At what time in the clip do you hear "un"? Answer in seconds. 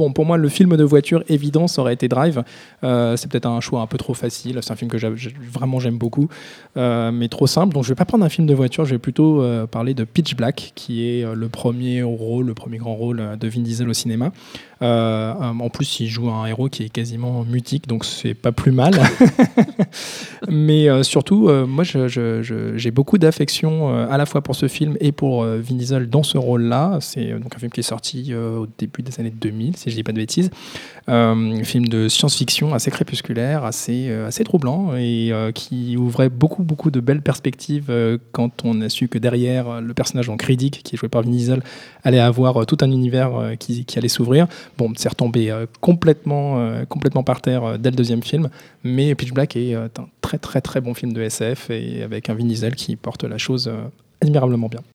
3.46-3.60, 3.82-3.86, 4.72-4.76, 8.24-8.30, 16.30-16.46, 27.54-27.58, 31.60-31.64, 42.82-42.90, 49.74-49.88, 52.30-52.34